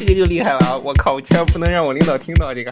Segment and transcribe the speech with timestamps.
[0.00, 0.78] 这个就厉害了啊！
[0.78, 2.70] 我靠，我千万不能让我领导听到这个。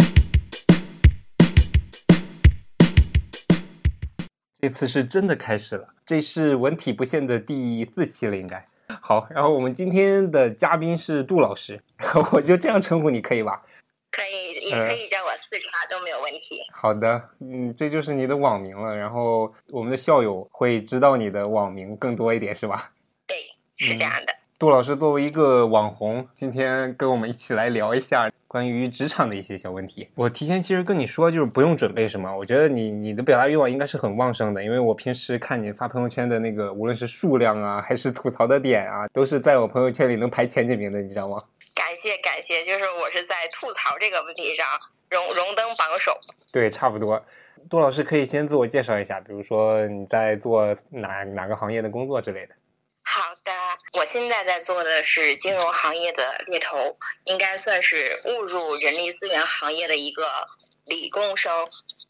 [4.58, 8.64] 这次是真的开始了，这是文体不限的第四期了，应该。
[9.02, 11.82] 好，然后我们今天的嘉宾是杜老师，
[12.32, 13.62] 我就这样称呼你可以吧？
[14.10, 16.62] 可以，也可以叫我四叉都没有问题。
[16.72, 22.92] 好的，嗯，这就是你的网名了，然后我们的校友会知道你的网名更多一点，是吧？
[23.26, 23.36] 对，
[23.76, 24.37] 是这样的。
[24.58, 30.08] 杜老师作为一个网红，今天跟我们一起来聊一下关于职场的一些小问题。
[30.16, 41.40] 我提前其实跟你说，就是不用准备什么，我觉得你你的表达欲望应该是很旺盛的，因为我平时看你发朋友圈的那个，无论是数量啊，还是吐槽的点啊，都是在我朋友圈里能排前几名的，你知道吗？
[41.72, 44.66] 感谢感谢，就是我是在吐槽这个问题上
[45.08, 46.10] 荣荣登榜首。
[46.52, 47.24] 对，差不多。
[47.70, 52.54] 杜老师可以先自我介绍一下，比如说你在做哪哪个行业的工作之类的。
[53.94, 60.22] 我现在在做的是金融行业的猎头，应该算是误入人力资源行业的一个
[60.84, 61.50] 理工生，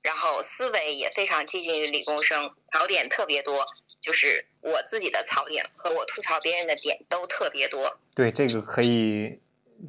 [0.02, 3.64] 然后思维也非常接近于理工生，槽点特别多，
[4.00, 7.98] 就是我自己的槽点和我吐槽别人的点都特别多。
[8.14, 9.40] 对，这个可以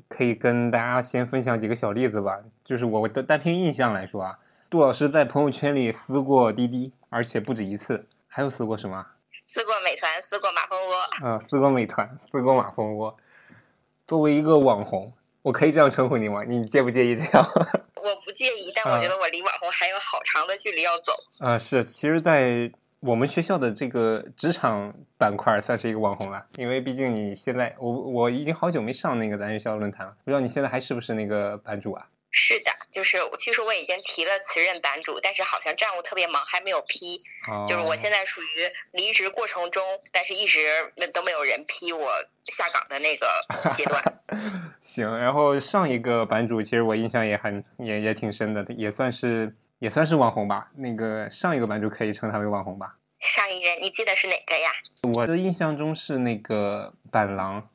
[0.08, 2.44] 可以跟大家先分享几个小例子吧。
[2.64, 4.38] 就是我的单凭印象来说啊，
[4.70, 9.08] 杜老师在朋友圈里撕过滴滴，而且不止一次，还有撕过什么？
[9.52, 11.28] 撕过美团，撕过马蜂窝。
[11.28, 13.18] 啊，撕过美团，撕过马蜂窝。
[14.08, 15.12] 作为一个网红，
[15.42, 16.44] 我可以这样称呼你吗？
[16.48, 17.44] 你介不介意这样？
[17.50, 21.14] 我不介意，但我觉得我离网红还有好长的距离要走。
[21.40, 32.06] 啊，是，其实，在我们学校的这个职场板块，算是一个网红了，因为毕竟你现在，我我已经好久没上那个咱学校论坛了，不知道你现在还是不是那个版主啊？
[32.32, 37.24] 是的，就是其实我已经提了辞任版主，但是好像站务特别忙，还没有批。
[37.68, 38.46] 就是我现在属于
[38.92, 42.12] 离职过程中，但是一直都没有人批我
[42.46, 43.28] 下岗的那个
[43.74, 44.02] 阶段。
[44.82, 50.70] 行，然后上一个版主其实我印象也很也也挺深的，也算是也算是网红吧。
[50.78, 52.96] 那个上一个版主可以称他为网红吧？
[53.20, 54.70] 上一任你记得是哪个呀？
[55.16, 57.70] 我的印象中是那个板狼。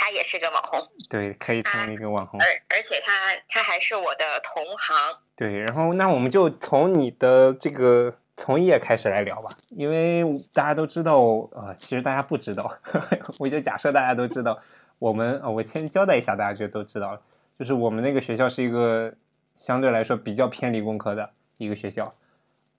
[0.00, 4.96] 对他也是个网红，对，可以成为一个网红，而而且他他还是我的同行。
[5.36, 10.24] 对，然后那我们就从你的这个从业开始来聊吧，因为
[10.54, 11.20] 大家都知道，
[11.52, 12.78] 呃，其实大家不知道，
[13.38, 14.58] 我就假设大家都知道，
[14.98, 17.20] 我们，我先交代一下，大家就都知道了，
[17.58, 19.12] 就是我们那个学校是一个
[19.54, 22.14] 相对来说比较偏理工科的一个学校，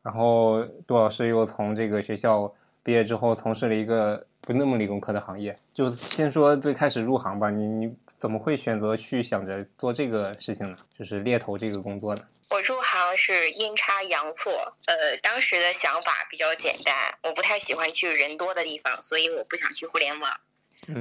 [0.02, 2.52] 然后杜老师又从这个学校
[2.82, 4.26] 毕业之后从事了一个。
[4.42, 7.52] 不那么理工科的行业，就先说最开始入行吧。
[7.52, 10.78] 你你怎么会选择去想着做这个事情呢？
[10.98, 12.24] 就是猎头这个工作呢？
[12.50, 14.52] 我入行是阴差阳错，
[14.88, 16.94] 呃，当时的想法比较简单，
[17.24, 20.32] 我不太喜欢去人多的地方，所以我不想去互联网。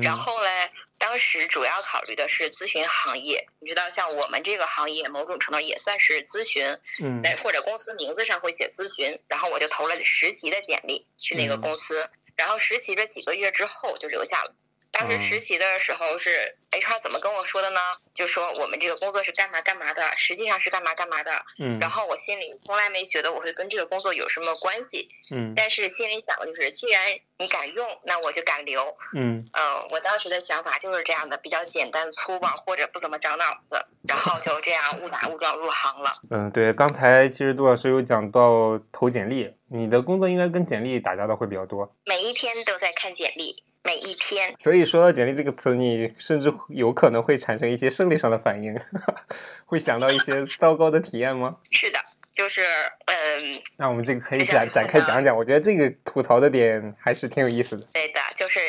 [0.02, 0.48] 然后呢，
[0.98, 3.48] 当时主要考虑的是咨询行业。
[3.60, 6.62] 你知道，像我们这个行业，某种程度也算是咨询，
[7.02, 9.18] 嗯，或者公司名字上会写咨询。
[9.26, 12.10] 然后我就投了实习的简历去那个公司。
[12.40, 14.56] 然后实习了几个月之后就留下了。
[14.92, 17.80] 当时实习的时候是 HR 怎么跟我说的呢？
[18.12, 21.32] 就说我们这个工作是干嘛干嘛的，实际上是干嘛干嘛的。
[21.58, 21.78] 嗯。
[21.80, 25.08] 然后我心里从来没觉得我会跟这个工作有什么关系。
[25.30, 25.52] 嗯。
[25.54, 27.00] 但是心里想的就是，既然
[27.38, 28.82] 你敢用，那我就敢留。
[29.16, 29.48] 嗯。
[29.52, 36.10] 嗯，我当时的想法就是这样的，比较简单粗暴，或者不怎么长脑子，然后就这样误打误撞入行了。
[36.30, 39.54] 嗯，对，刚才其实杜老师有讲到投简历。
[39.72, 44.54] 你的工作应该跟简历打交道会比较多，每一天都在看简历，每一天。
[44.62, 48.78] 所以说到简历这个词，你甚至有可能会产生一些生理上的反应，
[49.66, 51.56] 会想到一些糟糕的体验吗？
[51.70, 51.98] 是的，
[52.32, 52.62] 就是
[53.06, 53.16] 嗯。
[53.76, 57.86] 那我们这个可以展展开讲讲，我觉得这个吐槽的点还是挺有意思的。
[57.92, 58.60] 对的，就是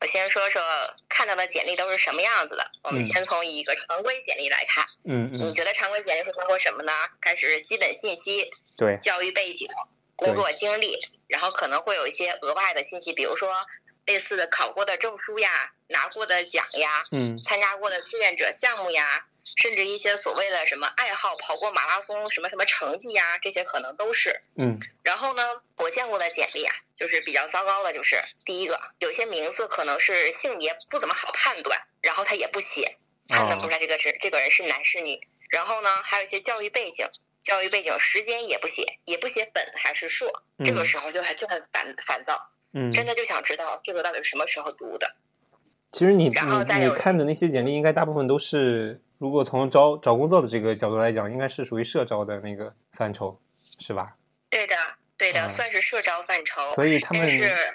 [0.00, 0.62] 我先说说
[1.08, 2.64] 看到的简历都是什么样子的。
[2.84, 5.40] 我们先从一个常规简历来看，嗯嗯。
[5.40, 6.92] 你觉得常规简历会包括什么呢？
[7.20, 9.68] 开始基本信息，对，教育背景。
[10.16, 10.98] 工作经历，
[11.28, 13.48] 然后可能会有一些额外的信息，比如说
[14.08, 24.40] 类似的考过的证书呀、拿过的奖呀、嗯，参加过的志愿者项目呀，甚至一些所谓的什么爱好，跑过马拉松什么什么成绩呀，这些可能都是。
[24.56, 25.42] 嗯，然后呢，
[25.76, 32.96] 我见过的简历啊，就是比较糟糕的，就是第一个，有些名字可能是性别不怎么好判断，然后他也不写，
[33.28, 35.20] 判断不出来这个是这个人是男是女。
[35.50, 37.06] 然后呢，还有一些教育背景。
[37.40, 45.16] 教育背景时间也不写，也不写本还是硕，这个时候就很就很烦烦躁，嗯，真的就想知道这个到底是什么时候读的。
[45.90, 46.30] 其实你你
[46.80, 53.40] 你看的那些简历，应该大部分都是，如果从招找工作的这个角度来讲，应该是属于社招的那个范畴，
[53.78, 54.16] 是吧？
[54.50, 54.74] 对的，
[55.16, 56.60] 对的，算是社招范畴。
[56.74, 57.28] 所以他们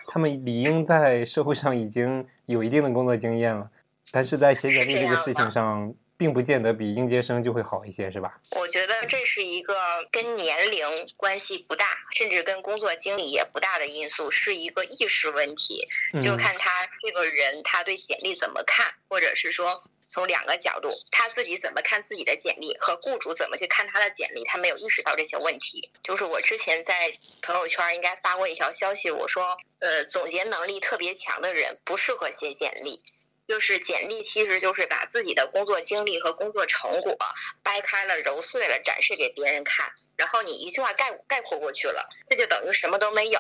[0.08, 3.72] 他们理应在社会上已经有一定的工作经验了。
[4.12, 5.92] 但是在写简历这个事情上，
[6.24, 8.40] 并不见得比应届生就会好一些，是吧？
[8.52, 9.76] 我觉得这是一个
[10.10, 10.88] 跟年龄
[11.18, 11.86] 关系不大，
[12.16, 15.86] 甚至跟工作经历也不大的因素，是一个意识问题。
[16.22, 25.92] 就嗯看他这个人他对简历怎么看，或者是说从两个角度，他自己怎么看自己的简历和雇主怎么去看他的简历，他没有意识到这些问题。
[26.02, 27.12] 就是我之前在
[27.42, 33.02] 朋友圈应该发过一条消息，我说，呃，总结能力特别强的人不适合写简历。
[33.54, 37.16] 就是简历，其实就是把自己的工作经历和工作成果
[37.62, 43.40] 掰开了、揉碎了展示给别人看，然后你一句话概概括过去了，这就等于什么都没有。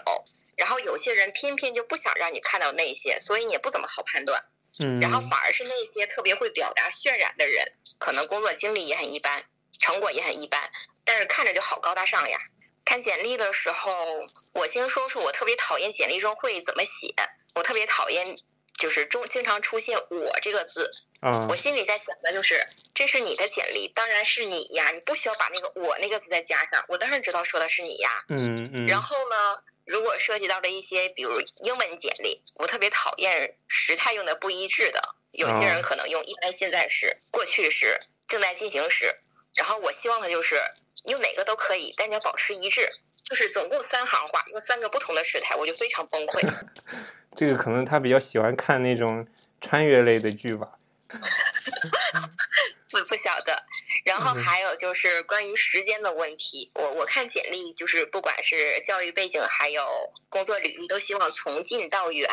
[0.55, 4.39] 然后有些人偏偏就不想让你看到那些，所以你也不怎么好判断。
[4.77, 9.43] 嗯，然后反而是那些特别会表达渲染的人，可能工作经历也很一般，
[9.79, 10.61] 成果也很一般，
[11.03, 12.37] 但是看着就好高大上呀。
[12.85, 13.97] 看简历的时候，
[14.53, 17.15] 我先说说我特别讨厌简历中会怎么写，
[17.55, 18.37] 我特别讨厌
[18.83, 28.09] 就是中经常出现“我”这个字，啊我心里在想的就是，这是你的简历，当然是你呀，你不需要把那个“我”那个字再加上，我当然知道说的是你呀。
[28.27, 34.99] 嗯嗯，然后呢，如果涉及到了一些，比如英文简历，我特别讨厌时态用的不一致的。
[35.31, 39.17] 有些人哦可能用一般现在时、过去时、正在进行时，
[39.55, 40.61] 然后我希望的就是
[41.05, 42.89] 用哪个都可以，但你要保持一致。
[43.23, 46.53] 就是总共三行话，用三个不同的时态，我就非常崩溃。
[47.35, 49.25] 这个可能他比较喜欢看那种
[49.59, 50.77] 穿越类的剧吧。
[52.91, 53.65] 不不晓得。
[54.05, 59.83] 然后嗯还有就是关于时间的问题，我我看简历就是不管是教育背景还有
[60.29, 62.29] 工作履历，都希望从近到远。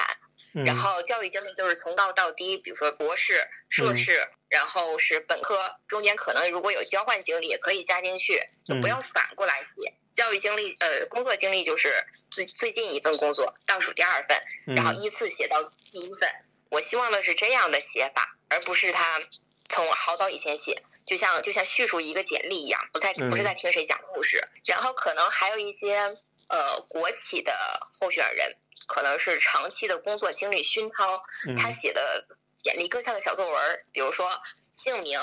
[0.52, 9.94] 嗯然后教育经历就是从高到低，比如说博士、硕士，然后是本科，中间可能如果有交换经历也可以加进去，就不要反过来写。
[10.12, 14.36] 教育经历，呃，工作经历就是最最近一份工作，倒数第二份，
[14.76, 16.28] 然后嗯依次写到第一份。
[16.70, 19.20] 我希望的是这样的写法，而不是他
[19.68, 24.48] 从好早以前写，就像就像叙述一个简历一样，不在不是在听谁讲故事。
[24.64, 26.16] 然后可能还有一些
[26.48, 27.52] 呃国企的
[27.98, 28.56] 候选人，
[28.86, 34.40] 可能是长期的工作经历熏陶，嗯他写的简历更像个小作文儿，比如说
[34.70, 35.18] 姓名，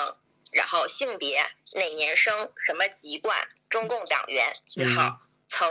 [0.50, 1.42] 然后性别，
[1.72, 5.68] 哪年生，什么籍贯，中共党员，句号，曾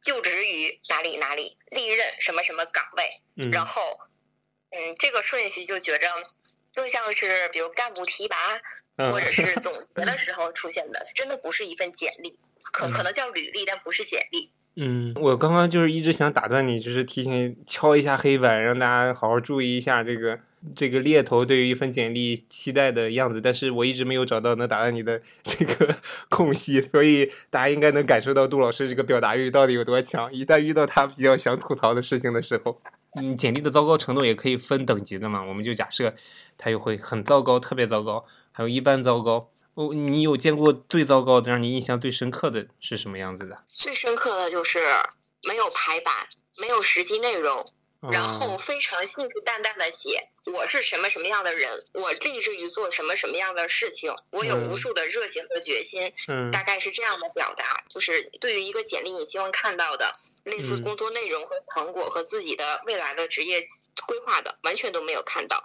[0.00, 3.04] 就职于哪里哪里，历任什么什么岗位，
[3.36, 3.50] 嗯。
[3.50, 3.82] 然后，
[4.70, 6.06] 嗯，这个顺序就觉着
[6.74, 8.36] 更像是比如干部提拔
[8.96, 12.38] 嗯或者是 总结的时候出现的，真的不是一份简历，
[12.72, 14.52] 可可能叫履历，但不是简历。
[14.76, 20.38] 嗯，我刚刚就是一直想打断你，就是提醒敲一下黑板，让大家好好注意一下这个
[20.76, 25.96] 这个猎头对于一份简历期待的样子，但是我一直没有找到能打到你的 这个
[26.28, 30.32] 空隙，所以大家应该能感受到杜老师这个表达欲到底有多强。
[30.32, 32.80] 一旦遇到他比较想吐槽的事情的时候，
[33.16, 36.14] 嗯，简历的糟糕程度也可以分等级的嘛，我们就假设
[36.58, 39.50] 他又会很糟糕、特别糟糕，还有一般糟糕。
[39.74, 43.62] 哦，你有见过最糟糕的，让你印象最深刻的是什么样子的？
[43.68, 44.80] 最深刻的就是
[45.48, 46.12] 没有排版，
[46.60, 47.64] 没有实际内容，
[48.12, 57.84] 然后嗯非常信誓旦旦的写我是什么什么样的人，我立志于做什么什么样的事情，我有无嗯数的热情和决心，嗯大概是这样的表达。
[57.88, 60.14] 就是对于一个简历，你希望看到的
[60.44, 63.60] 类似嗯工作内容和成果和自己的未来的职业
[64.06, 65.62] 规划的，完全都没有看到，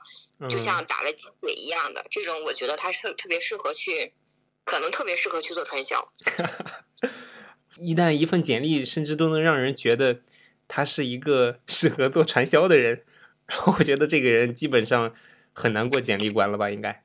[0.49, 2.05] 就嗯像打了鸡血一样的。
[2.11, 4.13] 这种我觉得他是特别适合去，
[4.65, 6.11] 可能特别适合去做传销。
[7.79, 10.19] 一旦一份简历甚至都能让人觉得
[10.67, 13.03] 他是一个 适合做传销的人，
[13.45, 15.15] 然后我觉得这个人基本上
[15.53, 16.69] 很难过简历关了吧？
[16.69, 17.03] 应该。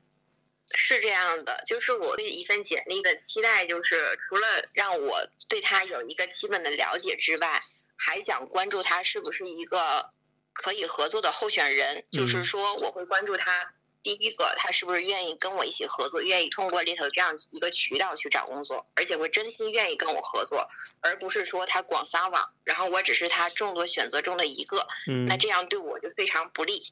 [0.73, 3.95] 是这样的，就是我对一份简历的期待，就是
[4.29, 7.61] 除了让我对他有一个基本的了解之外，
[7.97, 10.11] 还想关注他是不是一个
[10.53, 12.05] 可以合作的候选人。
[12.09, 20.67] 就是嗯说，我会关注他第一个，他是不是愿意跟我一起合作，愿意通过猎头这样一个渠道去找工作，而且会真心愿意跟我合作，
[21.01, 24.87] 而不是说他广撒网，然后我只是他众多选择中的一个。
[25.07, 26.83] 嗯那这样对我就非常不利。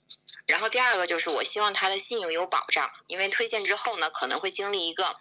[0.45, 5.15] 然后第二个就是我希望他的信用有保障，因为推荐之后呢，可能会经历一个，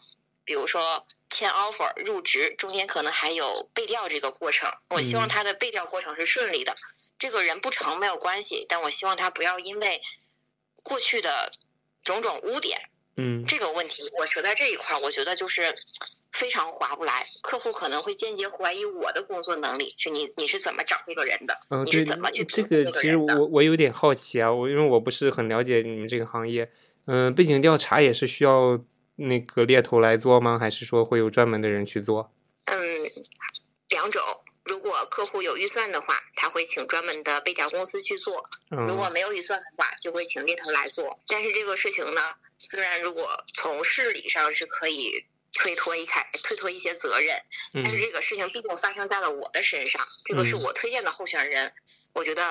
[0.44, 4.70] 比如说签 offer 入职，中间可能还有背调这个过程。
[4.90, 6.76] 我希望嗯他的背调过程是顺利的。
[7.18, 10.00] 这个人不成没有关系，但我希望他不要因为
[10.82, 11.52] 过去的
[12.08, 12.78] 种种污点
[13.16, 15.62] 嗯这个问题，我觉得这一块儿，我觉得就是
[16.32, 17.26] 非常划不来。
[17.42, 21.54] 客户可能会间接怀疑我的工作能力，是你你是怎么找这个人的？
[21.70, 26.70] 嗯，你是对怎么去这个其实我我有点好奇啊，我因为我不是很了解你们这个行业，
[27.06, 28.80] 嗯、背景调查也是需要
[29.16, 30.58] 那个猎头来做吗？
[30.58, 32.32] 还是说会有专门的人去做？
[32.66, 32.78] 嗯，
[33.88, 34.22] 两种。
[34.68, 38.34] 如果客户有预算的话，他会请专门的背调公司去做；
[38.68, 41.18] 如果嗯没有预算的话，就会请猎头来做。
[41.26, 42.20] 但是这个事情呢，
[42.58, 47.40] 虽然如果从事理上是可以推脱一开推脱一些责任，
[47.72, 51.72] 但是嗯这个事情毕竟发生在了我的身上，这个是嗯我推荐的候选人，
[52.12, 52.42] 我觉得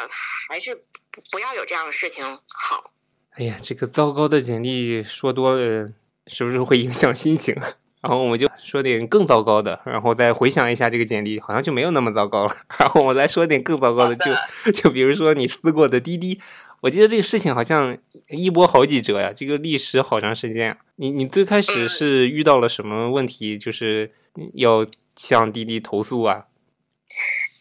[0.50, 0.76] 还是
[1.12, 2.92] 不不要有这样的事情好。
[3.32, 5.94] 哎呀，这个糟糕的简历说多了，
[6.26, 7.56] 是不是会影响心情？
[8.02, 12.58] 然后我们就说点更糟糕的，然后再回想一下这个简历，好像就没有那么糟糕了。
[12.80, 16.40] 然后我再说点更糟糕的，就 就比如说你撕过的滴滴，
[16.82, 17.98] 我记得这个事情好像
[18.30, 20.78] 一波好几折呀，这个历时好长时间啊。
[20.98, 24.12] 你你最开始嗯是遇到了什么问题，就是
[24.54, 24.86] 要
[25.16, 26.46] 向滴滴投诉啊？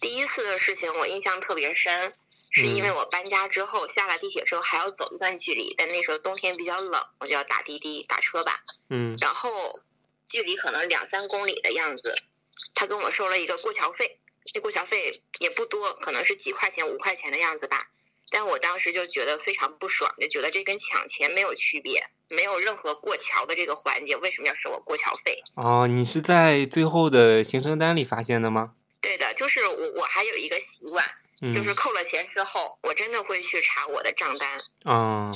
[0.00, 2.12] 第一次的事情我印象特别深，
[2.50, 8.52] 是因为我搬家之后下了地铁之后还要走一段距离，但那时候冬天比较冷，我就要打滴滴打车吧，
[8.90, 9.50] 嗯然后
[10.26, 12.14] 距离可能两三公里的样子，
[12.75, 14.18] 他跟我收了一个过桥费，
[14.52, 17.90] 这过桥费也不多，可能是几块钱五块钱的样子吧。
[18.28, 25.45] 但我当时就觉得非常不爽，就觉得这跟抢钱没有区别，没有任何过桥的这个环节，为什么要收我过桥费？
[25.54, 28.73] 哦，你是在最后的行程单里发现的吗？
[29.00, 31.09] 对的，就是我我还有一个习惯，
[31.40, 34.61] 嗯，就是扣了钱之后，我真的会去查我的账单。
[34.83, 35.33] 啊、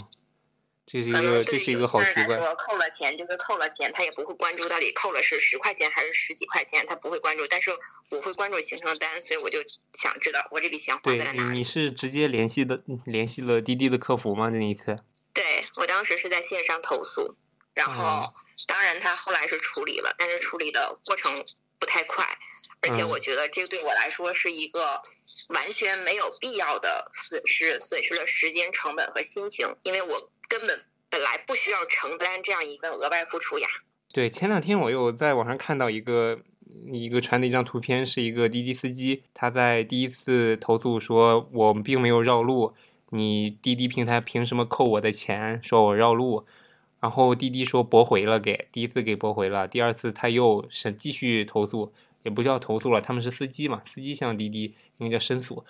[0.91, 2.27] 这是一个这是一个好习惯。
[2.27, 7.47] 些人来说，扣了钱就是扣了钱，他也不会关注到底扣了是十块钱还是十几块钱，他不会关注。
[7.47, 7.71] 但是
[8.11, 9.59] 我会关注行程单，所以我就
[9.93, 11.59] 想知道我这笔钱花对在了哪，里。
[11.59, 14.51] 你是直接联系的联系了滴滴的客服吗？
[14.51, 14.99] 这一次？
[15.33, 15.45] 对
[15.77, 17.37] 我当时是在线上投诉，
[17.75, 18.35] 然后、哦
[18.67, 21.45] 当然他后来是处理了，但是处理的过程
[21.81, 22.25] 不太快，
[22.83, 25.03] 而且嗯我觉得这对我来说是一个
[25.49, 33.69] 完全没有必要的损失，损失了时间成本和心情，因为我根本本来不需要承担这样一份额外付出呀。
[34.13, 36.41] 对，前两天我又在网上看到一个
[36.93, 42.75] 一个传的一张图片，是一个滴滴司机，他在第一次投诉说我们并没有绕路，
[43.11, 46.45] 你滴滴平台凭什么扣我的钱，说我绕路？
[46.99, 51.93] 然后滴滴说驳回了给，第一次给驳回了，第二次他又是继续投诉，
[52.25, 55.65] 也不叫投诉了，他们是司机嘛，司机向滴滴应该叫申诉。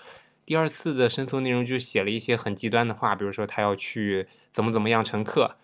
[0.51, 5.57] 第二次的申诉内容就写了一些很极端的话，比如说他要去怎么怎么样乘客，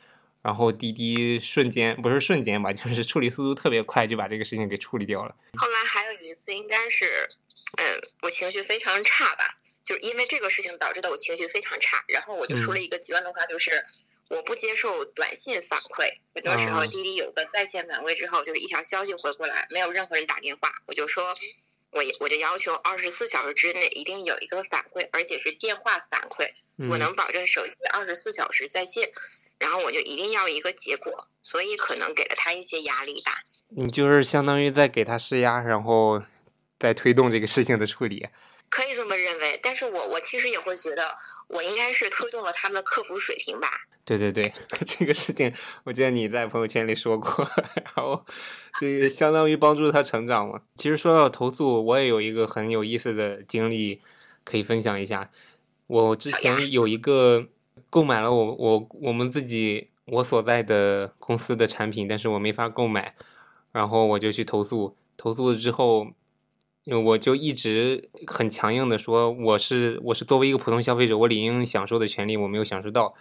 [0.42, 5.34] 然后滴滴瞬间不是瞬间吧，就是处理速度特别快，就把这个事情给处理掉了。
[5.58, 7.28] 后来还有一次，应该是，
[7.78, 7.84] 嗯，
[8.22, 13.84] 我情绪非常差吧，就是因为这个事情导致的我情绪非常差，然后我就说了一个极端的话，就是
[14.30, 16.06] 我不接受短信反馈。
[16.32, 21.24] 很多时候哦滴滴有个在线反馈之后，就是一条消息回过来，没有任何人打电话，我就说。
[21.92, 29.10] 我我就要求二十四小时之内一定有一个反馈，而且是电话反馈，嗯我能保证手机二十四小时在线，
[29.58, 33.32] 然后我就一定要一个结果，所以可能给了他一些压力吧。
[33.68, 36.22] 你就是相当于在给他施压，然后
[36.78, 38.28] 再推动这个事情的处理。
[38.68, 41.02] 可以这么认为，但是我我其实也会觉得，
[41.48, 43.68] 我应该是推动了他们的客服水平吧。
[44.04, 44.52] 对对对，
[44.86, 45.52] 这个事情
[45.84, 48.24] 我记得你在朋友圈里说过， 然后
[48.78, 50.60] 这个相当于帮助他成长嘛。
[50.76, 54.00] 其实说到投诉，我也有一个很有意思的经历
[54.44, 55.30] 可以分享一下。
[55.88, 57.46] 我之前有一个
[57.90, 63.16] 购买了我我我们自己我所在的公司的产品，但是我没法购买，
[63.72, 64.96] 然后我就去投诉。
[65.16, 66.08] 投诉了之后，
[66.86, 73.14] 我就一直很强硬的说，我是我是作为一个普通消费者，我理应享受的权利我没有享受到。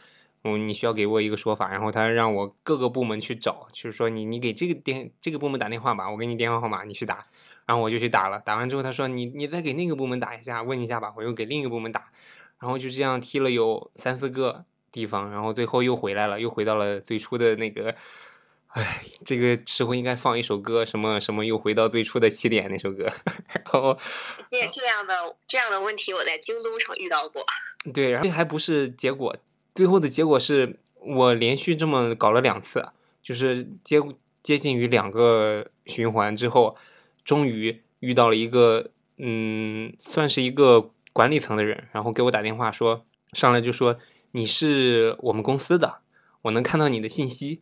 [0.47, 7.25] 嗯，你需要给我一个说法，然后他让我各个部门去找，就是说你你给这个电这个部门打电话吧，我给你电话号码，你去打，
[7.65, 12.03] 然后我就去打了，打完之后他说你你再给那个部门打一下，问一下吧，我又给另一个部门打，
[12.59, 17.95] 然后就这样踢了有三四个地方，然后最后又回来了，又回到了最初的那个，
[18.75, 23.05] 哎，这个时候应该放一首歌，什么什么又回到最初的起点那首歌，
[23.47, 23.97] 然后
[24.51, 25.13] 这这样的
[25.47, 27.41] 这样的问题，我在京东上遇到过。
[27.93, 29.33] 对，然后这还不是结果，
[29.73, 32.85] 最后的结果是我连续这么搞了两次，
[33.23, 34.01] 就是接
[34.43, 36.75] 接近于两个循环之后，
[37.23, 43.97] 终于遇到了一个嗯，算是一个管理层的人，然后给我打电话说，上来就说
[44.31, 45.99] 你是我们公司的，
[46.41, 47.61] 我能看到你的信息，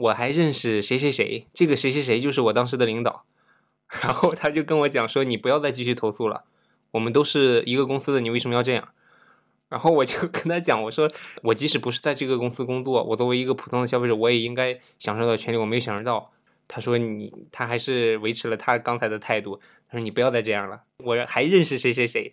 [0.00, 3.24] 我还认识谁谁谁，这个谁谁谁就是我当时的领导，
[4.02, 6.44] 然后他就跟我讲说，你不要再继续投诉了，
[6.92, 8.88] 我们都是一个公司的，你为什么要这样？
[9.68, 11.08] 然后我就跟他讲，我说
[11.42, 16.32] 我即使不是在这个公司工作，我作为一个普通的消费者，我也应该享受到权利，我没有享受到。
[16.66, 19.60] 他说你，他还是维持了他刚才的态度。
[19.88, 22.32] 他说你不要再这样了，我还认识谁谁谁。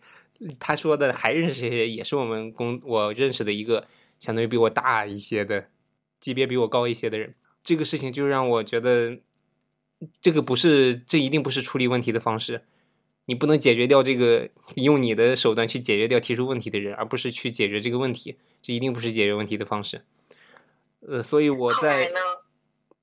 [0.60, 3.86] 他说的还认识谁谁，也是我们公我认识的一个
[4.20, 5.70] 相当于比我大一些的，
[6.20, 7.34] 级别比我高一些的人。
[7.68, 9.18] 这个事情就让我觉得，
[10.22, 12.62] 这个不是，这一定不是处理问题的方式。
[13.26, 20.06] 你不能解决掉这个用你的手段去解决掉提出问题的人，而不是去解决这个问题，这一定不是解决问题的方式。
[21.06, 22.10] 呃，所以我在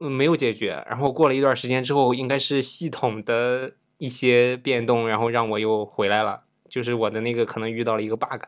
[0.00, 8.44] 嗯没有解决，然后过了一段时间之后，应该是系统的一些变动，然后让我又回来了，就是我的那个可能遇到了一个 bug。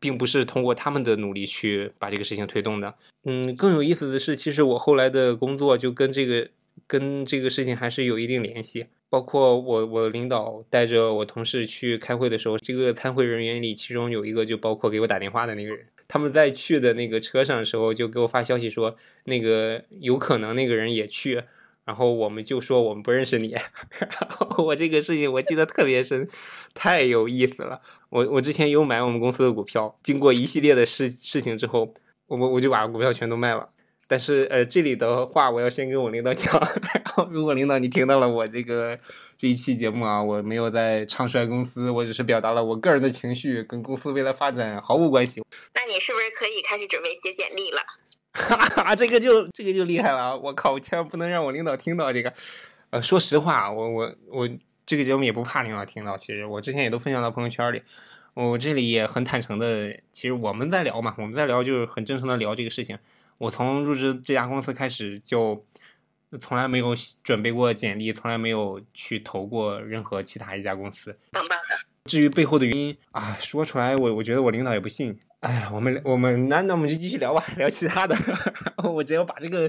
[0.00, 2.94] 并不是通过他们的努力去把这个事情推动的。
[3.24, 6.48] 嗯，更有意思的是，其实我后来的工作就跟这个
[6.86, 8.86] 跟这个事情还是有一定联系。
[9.10, 15.84] 包括我我领导带着我同事去开会的时候，这个参会人员里，其中有一个就包括给我打电话的那个人。
[16.08, 21.42] 他们在去的那个车上的时候，就给我发消息说，那个有可能那个人也去。
[21.84, 23.56] 然后我们就说我们不认识你，
[24.58, 26.28] 我这个事情我记得特别深，
[26.74, 27.80] 太有意思了。
[28.08, 31.92] 我我之前有买我们公司的股票，经过一系列的事事情之后，
[32.28, 33.70] 我我我就把股票全都卖了。
[34.08, 36.52] 但是呃，这里的话我要先跟我领导讲，
[36.92, 38.98] 然后如果领导你听到了我这个
[39.38, 45.42] 这一期节目啊，我没有在唱衰公司，我只是表达了我个人的情绪，跟公司未来发展毫无关系。
[45.74, 47.78] 那你是不是可以开始准备写简历了？
[48.32, 50.36] 哈哈，这个就这个就厉害了！
[50.38, 52.32] 我靠，我千万不能让我领导听到这个。
[52.90, 54.48] 呃，说实话，我我我
[54.86, 56.16] 这个节目也不怕领导听到。
[56.16, 57.82] 其实我之前也都分享到朋友圈里，
[58.34, 59.94] 我这里也很坦诚的。
[60.12, 62.98] 其实我们在聊嘛，我们在聊就是很真诚的聊这个事情。
[63.38, 65.64] 我从入职这家公司开始，就
[66.40, 71.18] 从来没有准备过简历，从来没有去投过任何其他一家公司。
[72.06, 75.18] 至于背后的原因啊，说出来我我觉得我领导也不信。
[75.42, 78.16] 哎呀，我们我们那那我们就继续聊吧，聊其他的。
[78.84, 79.68] 我只要把这个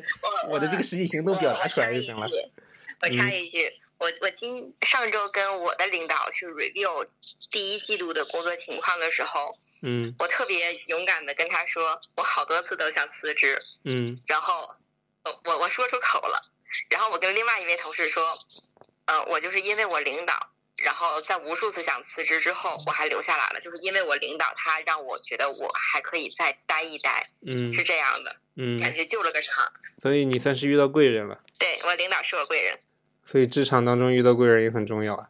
[0.52, 2.28] 我的这个实际行动表达出来就行了。
[3.02, 7.08] 我插一句，我我今上周跟我的领导去 review
[7.50, 14.70] 第一季度的工作情况的时候，嗯，我特别勇敢的跟他说，我好多次都想辞职，嗯，然后
[15.24, 16.52] 我我说出口了，
[16.92, 18.24] 然后我跟另外一位同事说，
[19.06, 20.53] 嗯，我就是因为我领导。
[20.78, 29.72] 然后在无数次想辞职之后，我还留下来了，就是因为我领导他让我觉得我还可以再待一待，嗯，是这样的，嗯，感觉救了个场。
[30.02, 31.42] 所以你算是遇到贵人了。
[31.60, 32.80] 对我领导是我贵人。
[33.24, 35.30] 所以职场当中遇到贵人也很重要啊。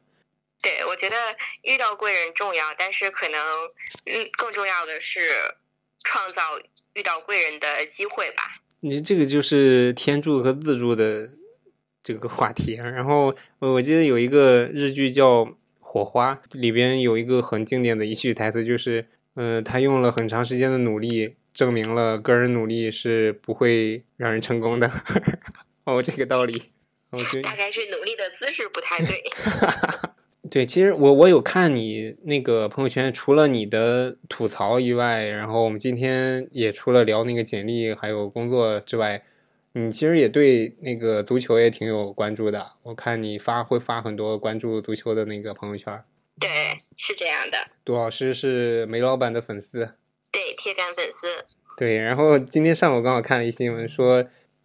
[0.62, 1.16] 对，我觉得
[1.62, 3.40] 遇到贵人重要，但是可能
[4.06, 5.56] 嗯更重要的是
[6.04, 6.42] 创造
[6.94, 8.62] 遇到贵人的机会吧。
[8.80, 11.30] 你这个就是天助和自助的。
[12.04, 15.46] 这个话题，然后我记得有一个日剧叫
[15.80, 24.92] 《火花》，里边有一个很经典的一句台词，就是，嗯，他用了很长时间的努力，证明了个人努力是不会让人成功的。
[25.86, 26.64] 哦，这个道理，
[27.12, 29.24] 我觉得大概是努力的姿势不太对。
[30.52, 39.24] 对，其实我我有看你那个朋友圈，除了你的吐槽以外，然后我们今天也除了聊那个简历还有工作之外。
[39.76, 46.00] 你其实也对那个足球也挺有关注的，我看你发会发很多关注足球的那个朋友圈。
[46.40, 46.48] 对，
[46.96, 47.58] 是这样的。
[47.84, 49.96] 杜老师是梅老板的粉丝。
[50.32, 51.28] 对，铁杆粉丝。
[51.76, 54.24] 对，然后今天上午刚好看了一新闻，说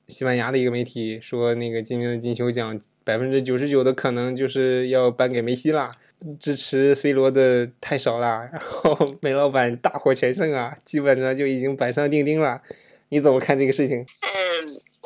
[0.08, 5.96] 西班牙的一个媒体说，那个今年的金球奖百分之九十九的可能就是要颁给梅西啦，
[6.38, 8.46] 支持 C 罗的太少啦。
[8.52, 12.60] 然后 梅老板大获全胜啊，基本上就已经板上钉钉了。
[13.08, 14.00] 你怎么看这个事情？
[14.00, 14.47] 嗯。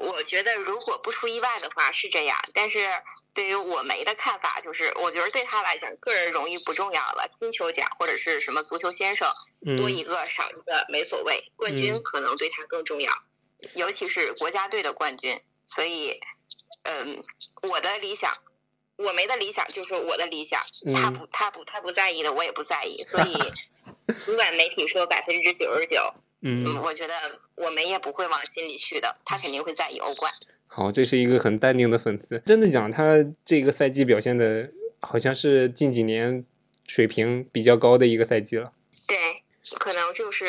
[0.02, 2.90] 我觉得如果不出意外的话是这样，但是
[3.32, 9.32] 对于我梅的看法就是，我觉得对他来讲，个人荣誉不重要了，金球奖或者是什么足球先生，
[9.76, 13.12] 多一个少一个没所谓，冠军可能对他更重要，
[13.76, 15.40] 尤其是国家队的冠军。
[15.64, 16.20] 所以，
[16.82, 17.24] 嗯，
[17.62, 18.36] 我的理想，
[18.96, 20.60] 我梅的理想就是我的理想，
[20.92, 23.02] 他不他不他不在意的，我也不在意。
[23.02, 23.34] 所以，
[24.26, 26.12] 不管媒体说百分之九十九。
[26.42, 27.14] 嗯，我觉得
[27.54, 30.32] 我们也不会往心里去的，他肯定会在意欧冠。
[30.66, 32.42] 好，这是一个很淡定的粉丝。
[32.44, 36.44] 真的讲，他这个赛季表现的好像是近几年
[36.86, 38.72] 水平比较高的一个赛季了。
[39.06, 39.16] 对，
[39.78, 40.44] 可能就是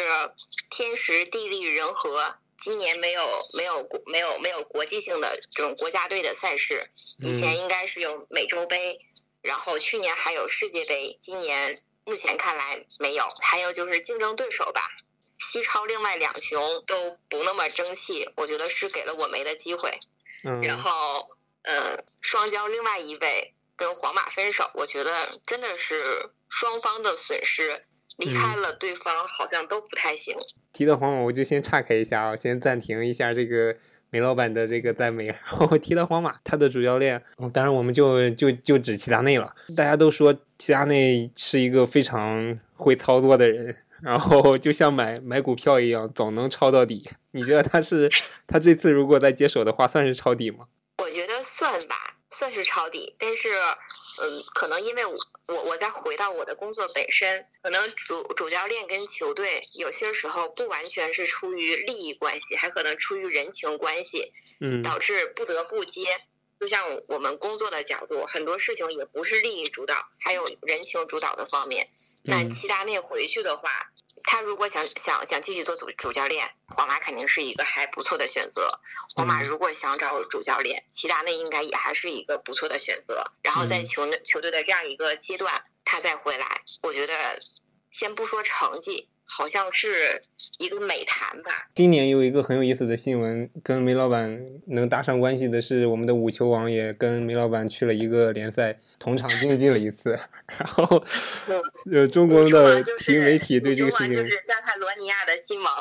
[0.70, 2.38] 天时地利人和。
[2.56, 3.22] 今年没有
[3.58, 9.02] 没有国没有没有国际性的这种国家队的赛事，以前应该是有美洲杯，
[9.42, 13.26] 然后去年还有世界杯，今年目前看来没有。
[13.42, 14.80] 还有就是竞争对手吧。
[15.52, 20.00] 西超另外两雄都不那么争气，我觉得是给了我梅的机会。
[20.44, 20.90] 嗯，然后，
[21.62, 25.10] 呃，双骄另外一位跟皇马分手，我觉得
[25.46, 25.96] 真的是
[26.50, 27.86] 双方的损失，
[28.18, 30.36] 离开了对方好像都不太行。
[30.72, 33.76] 提到皇马，我就先岔开一下啊，先暂停一下这个
[34.10, 35.26] 梅老板的这个赞美。
[35.32, 39.54] 然后提到皇马，他的主教练，当然我们就就就指齐达内了。
[39.76, 43.78] 大家都说齐达内是一个非常会操作的人。
[44.04, 47.10] 然后就像买买股票一样，总能抄到底。
[47.32, 48.10] 你觉得他是
[48.46, 50.68] 他这次如果再接手的话，算是抄底吗？
[50.98, 53.16] 我觉得算吧，算是抄底。
[53.18, 54.22] 但是嗯，
[54.54, 55.14] 可能因为我
[55.48, 66.02] 我我再回到我的工作本身，可能主主教练跟球队有些时候不完全是出于利益关系，还可能出于人情关系，嗯导致不得不接。
[66.64, 71.90] 就像我们工作的角度，很多事情也不是利益主导，还有人情主导的方面。
[72.22, 73.92] 那嗯齐达内回去的话，
[74.24, 78.80] 他如果想想想继续做主主教练，皇马肯定是一个还不错的选择。
[79.14, 83.34] 皇马嗯如果想找主教练，齐达内应该也还是一个不错的选择。
[83.44, 87.14] 然后在嗯球队球队的这样一个阶段，他再回来，我觉得
[87.92, 90.22] 先不说成绩，好像是
[90.60, 91.70] 一个美谈吧。
[91.74, 100.20] 今年有一个很有意思的新闻，跟梅老板能搭上关系的是，我们的五球王也跟梅老板去了一个联赛，同场竞技了一次。
[100.58, 101.04] 然后，
[101.92, 105.74] 呃，中国的体育媒体对这个事情，就是加泰罗尼亚的新王。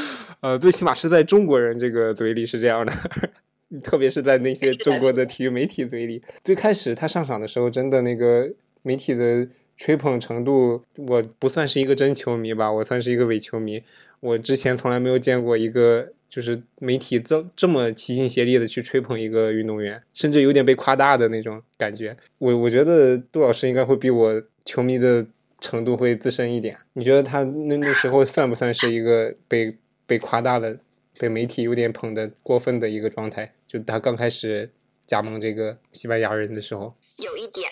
[0.40, 2.92] 呃，最起码是在中国人这个嘴里是这样的，
[3.84, 6.22] 特别是在那些中国的体育媒体嘴里。
[6.42, 8.50] 最开始他上场的时候，真的那个
[8.82, 9.46] 媒体的
[9.82, 13.82] 吹捧程度，我不算是一个真球迷吧，我算是一个伪球迷。
[14.20, 22.16] 我之前从来没有见过一个就是媒体这这么齐心协力的去吹捧一个运动员，甚至有点被夸大的那种感觉。
[22.38, 25.26] 我我觉得杜老师应该会比我球迷的
[25.60, 26.76] 程度会资深一点。
[26.92, 30.76] 你觉得他那那时候算不算是一个被被夸大了、
[31.18, 33.52] 被媒体有点捧的过分的一个状态？
[33.66, 34.70] 就他刚开始
[35.04, 37.68] 加盟这个西班牙人的时候，有一点，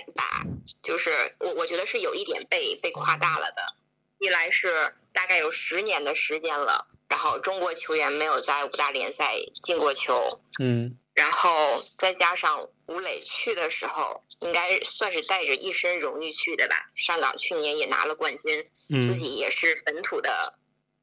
[0.82, 3.74] 就是我我觉得是有一点被被夸大了的。
[4.18, 16.90] 一来是大概有十年的时间了，然后中国球员没有在五大联赛进过球，嗯然后再加上吴磊去的时候，应该算是带着一身荣誉去的吧。
[16.94, 20.58] 上港去年也拿了冠军，嗯自己也是本土的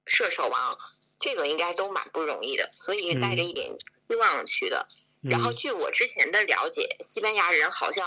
[0.05, 0.77] 射手王，
[1.19, 4.87] 这个应该都蛮不容易的，所以是带着一点希望去的。
[5.23, 8.05] 嗯然后据我之前的了解，西班牙人好像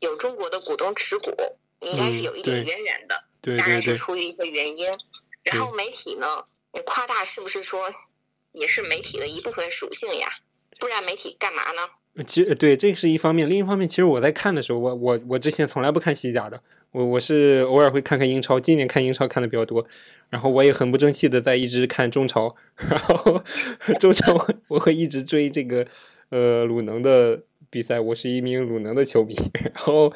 [0.00, 1.30] 有中国的股东持股，
[1.80, 4.86] 应该是有一点渊源的，对当然对对，是出于一些原因。
[5.44, 6.26] 然后媒体呢，
[6.84, 7.90] 夸大是不是说
[8.52, 10.26] 也是媒体的一部分属性呀？
[10.78, 12.24] 不然媒体干嘛呢？
[12.26, 19.86] 其实对这是一方面，另一方面，其实我在看的时候，我我我之前从来不看西甲的，我我是偶尔会看看英超，今年看英超看的比较多，
[20.28, 23.42] 然后我也很不争气的在一直看中超， 然后
[24.00, 25.86] 中超我会一直追这个
[26.30, 29.34] 呃鲁能的比赛，我是一名鲁能的球迷，
[29.74, 30.12] 然后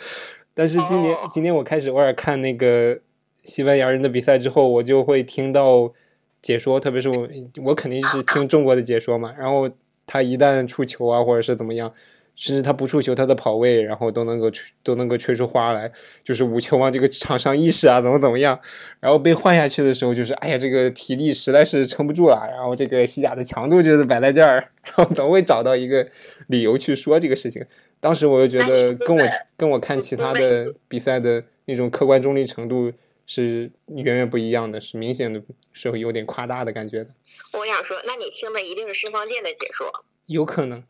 [0.55, 1.19] 但是今年哦。
[1.33, 3.01] 今年我开始偶尔看那个
[3.45, 5.93] 西班牙人的比赛之后，我就会听到
[6.41, 7.29] 解说，特别是我
[7.65, 9.71] 我肯定是听中国的解说嘛，然后
[10.07, 11.93] 他一旦出球啊，或者是怎么样，
[12.42, 15.88] 甚至他不触球，他的跑位，然后都能够吹都能够吹出花来，
[16.24, 18.59] 就是五球王这个场上意识啊，怎么怎么样，
[18.98, 26.05] 然后被换下去的时候，就是哎呀，这个体力实在是撑不住了，然后这个西甲的强度就是摆在这儿，然后总会找到一个
[26.48, 27.64] 理由去说这个事情。
[28.00, 29.22] 当时我就觉得跟我
[29.57, 32.90] 跟我看其他的比赛的那种客观中立程度
[33.24, 35.40] 是远远不一样的，是明显的
[35.72, 37.11] 是有点夸大的感觉的，
[37.52, 39.88] 我想说，那你听的一定是申方健的解说。
[40.26, 40.83] 有可能。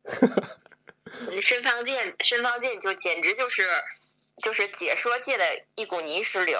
[1.28, 3.62] 嗯申方健，申方健就简直就是
[4.42, 5.44] 就是解说界的
[5.76, 6.56] 一股泥石流，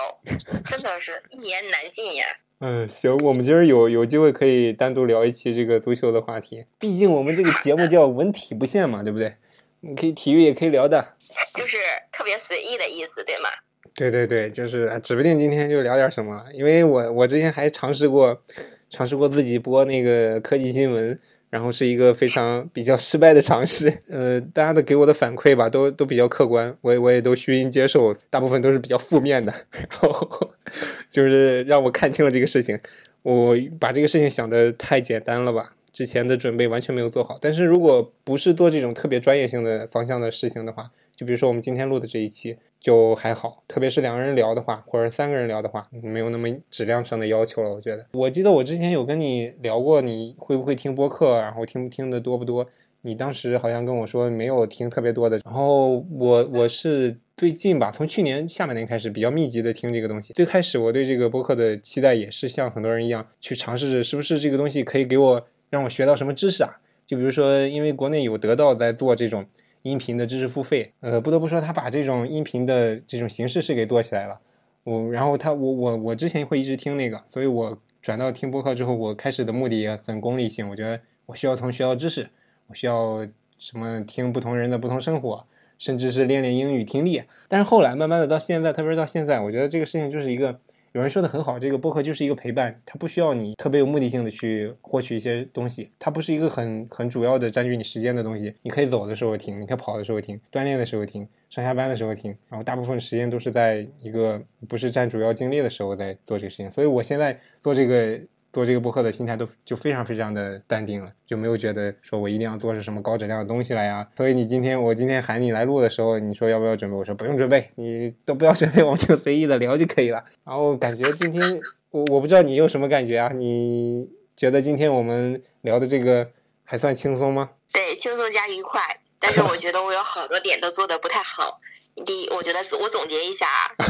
[0.65, 2.25] 真的是一言难尽呀。
[2.61, 9.37] 嗯，行，我们今儿有有机会可以单独聊一期这个足球的话题，毕竟我们这个节目叫文体不限嘛，对不对？
[9.81, 11.17] 你可以体育也可以聊的。
[11.55, 11.77] 就是
[12.13, 13.49] 特别随意的意思，对吗？
[13.95, 18.41] 对对对，就是啊指不定今天就聊点什么了，因为我我之前还尝试过，
[18.89, 21.19] 尝试过自己播那个科技新闻，
[21.53, 23.93] 然后是一个非常比较失败的尝试。
[24.09, 30.51] 呃，大家的给我的反馈吧，都都比较客观，我也我也都虚心接受，大部分都是比较负面的， 然后
[31.11, 32.81] 就是让我看清了这个事情，
[33.21, 35.75] 我把这个事情想的太简单了吧。
[35.93, 47.71] 之前的准备完全没有做好，但是如果不是做这种特别专业性的方向的事情的话，就比如说我们今天录的这一期就还好，特别是两个人聊的话，或者三个人聊的话，没有那么质量上的要求了。
[47.71, 52.67] 我觉得，我记得我之前有跟你聊过，你会不会听播客，然后听听的多不多？
[53.03, 60.33] 你当时好像跟我说没有听特别多的，然后我我是最近吧，从去年下半年开始比较密集的听这个东西。
[60.33, 66.79] 最开始我对这个播客的期待也是像很多人一样，去尝试着是不是这个东西可以给我让我学到什么知识啊？
[67.05, 69.45] 就比如说，因为国内有得到在做这种。
[69.83, 74.39] 音频的知识付费，呃，不得不说，他把这种音频的这种形式是给做起来了。
[74.85, 80.71] 我，然后他，我，我，我之前会一直听那个，所以我转到听播客之后，我开始的目的也很功利性。
[80.71, 82.31] 我觉得我需要从学到知识，
[82.69, 83.27] 我需要
[83.59, 85.45] 什么听不同人的不同生活，
[85.77, 87.25] 甚至是练练英语听力。
[87.49, 90.61] 但是后来慢慢的到现在，特别是到现在，我觉得这个事情就是一个。
[90.93, 98.55] 有人说的很好，这个播客就是一个陪伴，它不需要你特别有目的性的去获取一些东西，它不是一个很很主要的占据你时间的东西。
[98.61, 108.21] 你可以走的时候听，你可以跑的时候听，锻炼的时候听，上下班的时候听，然后大部分时间都是在一个不是占主要精力的时候在做这个事情，所以我现在做这个
[108.53, 114.07] 做这个播客的心态都就非常非常的淡定了，就没有觉得说我一定要做是什么高质量的东西了呀。
[114.17, 116.97] 所以你今天我今天喊你来录的时候，你说要不要准备？
[116.97, 120.23] 我说不用准备，你都不要准备，我们就随意的聊就可以了。
[120.45, 121.61] 然后感觉今天
[121.91, 123.33] 我我不知道你有什么感觉啊？
[123.35, 126.29] 你觉得今天我们聊的这个
[126.65, 127.51] 还算轻松吗？
[127.73, 128.81] 对，轻松加愉快。
[129.19, 131.61] 但是我觉得我有好多点都做的不太好。
[132.05, 133.47] 第一，我觉得我总结一下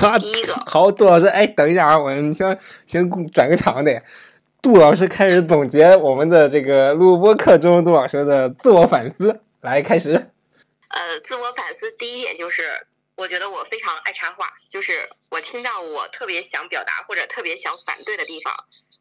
[0.07, 4.03] 啊， 第一个，好，杜老师，哎，等一下啊，我们先先转个场的。
[4.63, 10.31] 杜老师开始总结我们的这个录播课中杜老师的自我反思，来开始。
[10.87, 18.55] 呃，自我反思第一点就是，我觉得我非常爱插话，就是我听到我特别想表达或者特别想反对的地方，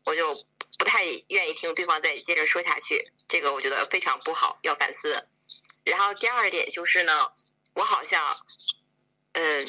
[0.06, 0.34] 我就
[0.80, 5.28] 不太愿意听对方再接着说下去，这个我觉得非常不好，要反思。
[5.84, 7.28] 然后第二点就是呢，
[7.76, 8.19] 我好像，
[9.34, 9.67] 嗯，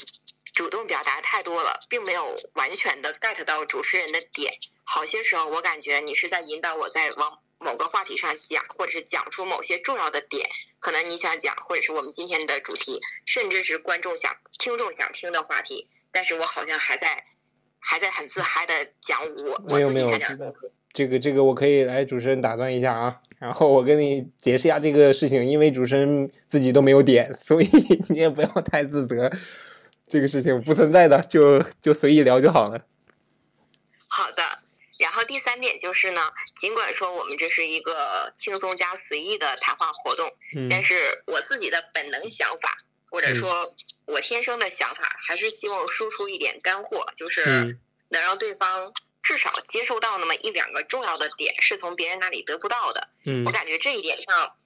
[0.52, 4.52] 主动表达太多了，并没有完全的 get 到主持人的点。
[4.84, 10.46] 好些时候，我感觉你是在引导我在往某个话题上讲，或者是讲出某些重要的点，
[10.78, 15.88] 可能你想讲，或者是我们今天的主题，甚至是观众想、听众想听的话题。
[16.10, 17.24] 但是我好像还在，
[17.78, 20.58] 还在很自嗨的讲我我自己想讲的东西。
[20.92, 27.68] 这个这个我可以来主持人打断一下啊，然后我跟你解释一下这个事情，因为主持人自己都没有点，所以
[28.10, 29.32] 你也不要太自责，
[30.12, 32.84] 这个事情不存在的，就就随意聊就好了。
[34.08, 34.42] 好的，
[34.98, 36.20] 然后第三点就是呢，
[36.54, 40.30] 尽管说我们这是一个轻松加随意的谈话活动，
[40.68, 47.78] 但是我自己的本能想法，或者说我天生的想法，还是希望输出一点干货，就是
[48.10, 48.92] 能让对方。
[49.22, 53.08] 至少接受到那么一两个重要的点，是从别人那里得不到的。
[53.24, 54.56] 嗯，我感觉这一点上，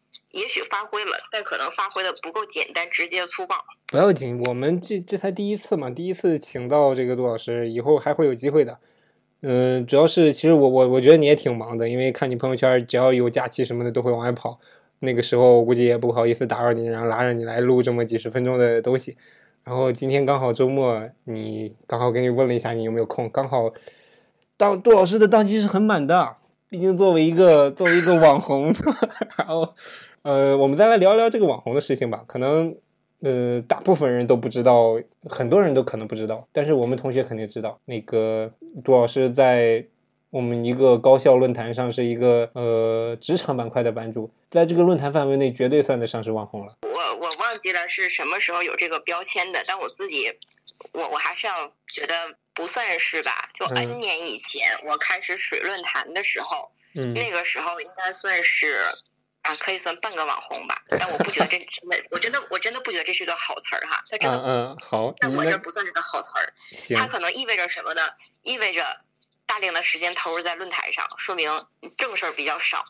[0.41, 3.57] 也许发挥了，但可能发挥的不够简单、直接、粗暴。
[3.87, 8.79] 不要紧，我们这这才第一次嘛，第一次请到这个杜老师，以后还会有机会的。
[9.43, 14.59] 嗯，主要是其实我我我觉得你也挺忙的，因为看你朋友圈，只要有假期什么的都会往外跑。
[15.01, 19.17] 那个时候估计也不好意思打扰你，然后拉着你来录这么几十分钟的东西。
[19.63, 23.73] 然后今天刚好周末，你刚好给你问了一下你有没有空，刚好。
[24.57, 26.37] 当杜老师的档期是很满的，
[26.71, 28.75] 毕竟作为一个作为一个网红，
[29.37, 29.75] 然后
[30.27, 32.25] 呃，我们再来聊聊这个网红的事情吧。
[32.27, 32.77] 可能
[33.21, 37.79] 呃，大部分人都不知道，很多人都可能不知道，但是我们同学肯定知道。
[37.85, 38.53] 那个
[38.85, 39.87] 杜老师在
[40.31, 46.77] 我们一个高校论坛上是一个呃职场板块的版主，在这个论坛范围内绝对算得上是网红了。
[46.83, 50.27] 我我忘记了是什么时候有这个标签的，但我自己
[50.91, 51.53] 我我还是要
[51.87, 52.15] 觉得。
[52.57, 58.77] 不算是吧，就 N 年以前我开始水论坛的时候，那个时候应该算是
[59.47, 60.75] 啊，可以算半个网红吧。
[60.99, 64.03] 但我不觉得这真的，我真的我真的不觉得这是个好词儿哈。
[64.11, 66.53] 它真的，嗯好，在我这不算是个好词儿。
[66.97, 68.03] 它可能意味着什么呢？
[68.43, 68.83] 意味着
[69.47, 71.49] 大量的时间投入在论坛上，说明
[71.97, 72.85] 正事儿比较少。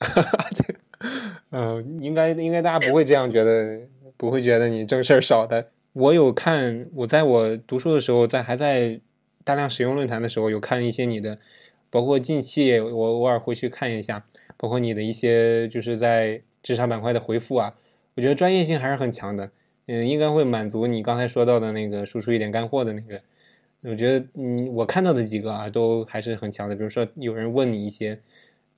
[1.50, 3.80] 嗯，应该应该大家不会这样觉得，
[4.16, 5.70] 不会觉得你正事儿少的。
[5.92, 9.00] 我有看，我在我读书的时候，在还在。
[9.44, 11.36] 大量使用论坛的时候，有看一些你的，
[11.90, 14.24] 包括近期我偶尔会去看一下，
[14.62, 17.74] 包括你的一些就是在职场板块的回复啊，
[18.14, 19.50] 我觉得专业性还是很强的，
[19.86, 23.20] 嗯，应该会满足你刚才说到的那个输出一点干货的那个。
[23.80, 26.76] 我觉得，嗯，我看到的几个啊，都还是很强的。
[26.76, 28.20] 比如说有人问你一些，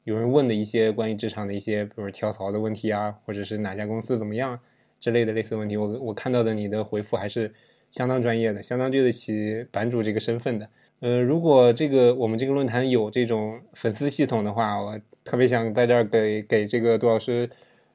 [0.04, 4.58] 有人问的一些关于职场的一些，比如跳槽的问题啊，或者是哪家公司怎么样
[4.98, 7.52] 之类的类似问题，我我看到的你的回复还是。
[7.90, 10.68] 相当专业的，相当对得起版主这个身份的。
[10.98, 17.48] 呃，如果这个我们这个论坛有这种粉丝系统的话，我特别想在这儿给给这个杜老师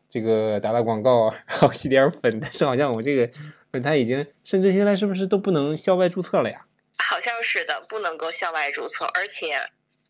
[0.10, 2.39] 这个打打广告， 然后吸点粉。
[2.39, 3.30] 但是好像我们这个
[3.72, 6.65] 论坛已经，甚至现在是不是都不能校外注册了呀？
[6.98, 9.54] 好像是的，不能够校外注册，而且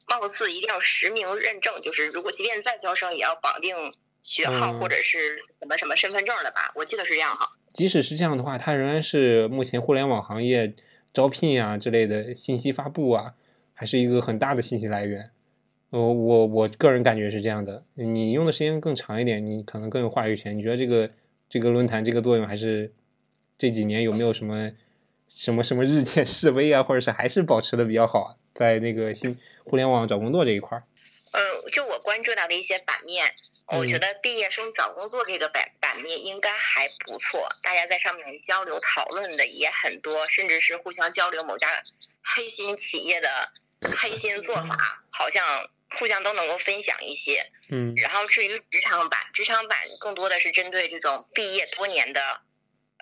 [0.07, 3.75] 貌似一定要实名认证，就是如果即便在校生也要绑定
[4.23, 6.71] 学号或者是什么什么身份证的吧？
[6.75, 7.51] 我记得是这样哈。
[7.73, 10.73] 即使是这样的话，它仍然是目前互联网行业
[11.13, 13.33] 招聘啊之类的信息发布啊，
[13.73, 15.31] 还是一个很大的信息来源。
[15.91, 17.83] 呃，我我个人感觉是这样的。
[17.95, 20.57] 你用的时间更长一点，你可能更有话语权。
[20.57, 21.09] 你觉得这个
[21.49, 22.93] 这个论坛这个作用，还是
[23.57, 24.71] 这几年有没有什么
[25.27, 28.29] 什么什么日渐式微啊，或者是还是保持的比较好啊？
[28.53, 30.83] 在那个新互联网找工作这一块儿。
[31.31, 33.25] 呃，就我关注到的一些版面。
[33.77, 41.67] 我觉得毕业生找工作这个版版面应该还不错，大家在上面交流讨论的也很多，甚至是互相交流某家
[42.23, 43.29] 黑心企业的
[43.81, 45.43] 黑心做法，好像
[45.97, 47.51] 互相都能够分享一些。
[47.69, 47.93] 嗯。
[47.95, 52.41] 然后至于职场版，职场版更多的是针对这种毕业多年的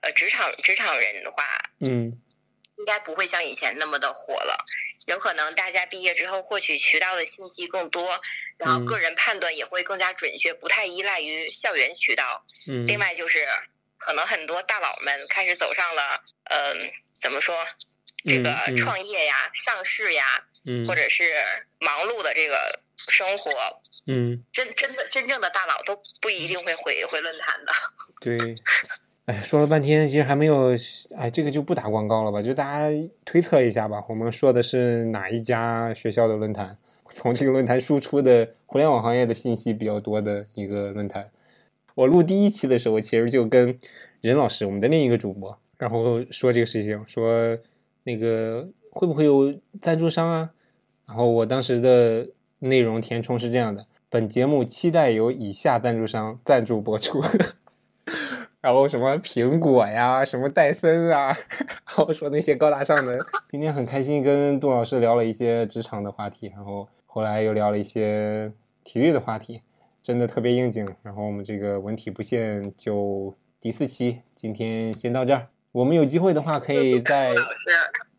[0.02, 1.44] 呃职场职场人的话，
[1.80, 2.22] 嗯
[2.78, 4.66] 应该不会像以前那么的火了。
[5.08, 8.22] 有可能大家毕业之后获取渠道的信息更多，
[8.58, 12.46] 然后嗯个人判断也会更加准确，不太依赖于校园渠道。
[12.68, 13.48] 嗯另外就是，
[13.98, 17.66] 可能很多大佬们开始走上了，嗯、怎么说，
[18.26, 21.24] 这个创业呀、上市呀，嗯或者是
[21.80, 22.56] 忙碌的这个
[23.08, 23.52] 生活，
[24.06, 27.72] 嗯，真真的真正的大佬都不一定会回回论坛的。
[28.22, 28.56] 对。
[29.26, 30.70] 哎，说了半天，其实还没有，
[31.18, 32.42] 哎，这个就不打广告了吧？
[32.42, 34.02] 就大家推测一下吧。
[34.08, 36.78] 我们说的是哪一家学校的论坛？
[37.10, 41.30] 从这个论坛输出的互联网行业的信息比较多的一个论坛。
[41.96, 43.78] 我录第一期的时候，其实就跟
[44.22, 47.58] 任老师，我们的另一个主播，然后说这个事情，说
[48.04, 50.52] 那个会不会有赞助商啊？
[51.08, 52.28] 然后我当时的
[52.60, 57.24] 内容填充是这样的：本节目期待由以下赞助商赞助播出。
[58.60, 61.28] 然后什么苹果呀，什么戴森啊，
[61.60, 63.18] 然后说那些高大上的。
[63.48, 68.52] 今天很开心跟杜老师聊了一些职场的话题，然后后来又聊了一些
[68.84, 69.62] 体育的话题，
[70.04, 70.86] 真的特别应景。
[71.04, 75.48] 然后我们这个文体不限就第四期，今天先到这儿。
[75.72, 77.34] 我们有机会的话，可以在，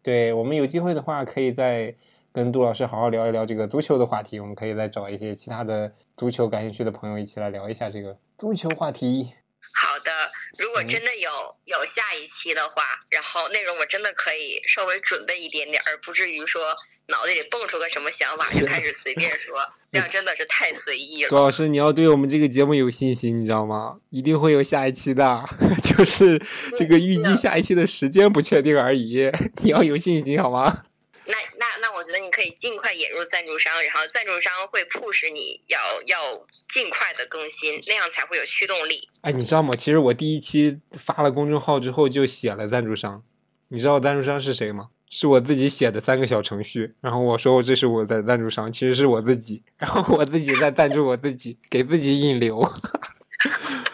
[0.02, 1.94] 对我们有机会的话，可以再
[2.32, 4.38] 跟杜老师好好聊一聊这个足球的话题。
[4.40, 9.34] 我们可以再找一些其他的足球感兴趣的朋友一起来聊一下这个足球话题。
[9.72, 10.10] 好的。
[10.58, 11.30] 如果真的有
[11.66, 16.60] 有下一期的话，然后内容我真的可以稍微准备一点点，而不至于说
[17.08, 19.54] 脑子里蹦出个什么想法就开始随便说，
[19.92, 21.36] 这样真的是太随意了杜。
[21.36, 23.98] 老师，你要对我们这个节目有信心，你知道吗？
[24.10, 25.44] 一定会有下一期的，
[25.84, 26.42] 就是
[26.76, 29.30] 这个预计下一期的时间不确定而已，
[29.62, 30.84] 你要有信心好吗？
[31.28, 39.08] 那那那，我觉得你可以尽快引入赞助商，然后赞助商会迫使你要要尽快的更新，那样才会有驱动力。
[39.20, 39.74] 哎，你知道吗？
[39.76, 43.22] 其实我第一期发了公众号之后就写了赞助商，
[43.68, 44.88] 你知道赞助商是谁吗？
[45.10, 52.62] 是我自己写的三个小程序，然后我说我这是我的赞助商，其实是我自己，然后我自己在赞助我自己，给自己引流。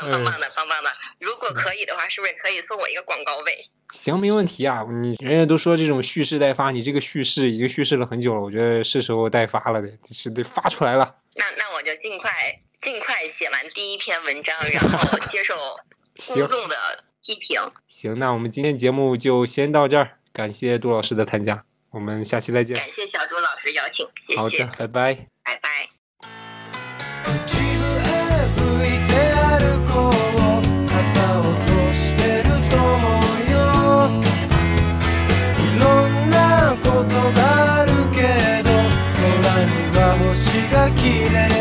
[0.00, 0.90] 棒棒棒的，棒棒的！
[1.20, 3.64] 如果可以的话，是不是可以送我一个广告位？
[3.94, 4.84] 行，没问题啊。
[4.88, 11.16] 你人家都说这种蓄势待发，你这个蓄势已经蓄势了很久了，我觉得是时候待发了的，是得发出来了。
[11.34, 12.30] 那那我就尽快
[12.80, 15.54] 尽快写完第一篇文章，然后接受
[16.34, 17.60] 公众的批评。
[17.88, 22.76] 行，那我们今天节目就先到这儿，感谢杜老师的参加，我们下期再见。
[22.76, 25.37] 感谢小朱老师邀请，谢谢好的，，拜拜。
[37.08, 38.70] ことがあるけど
[39.16, 41.57] 空には星が綺麗。